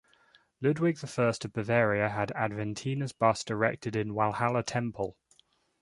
Ludwig 0.61 0.97
I 1.03 1.21
of 1.27 1.53
Bavaria 1.53 2.09
had 2.09 2.31
Aventinus' 2.35 3.15
bust 3.15 3.51
erected 3.51 3.95
in 3.95 4.07
the 4.07 4.13
Walhalla 4.15 4.63
temple. 4.63 5.15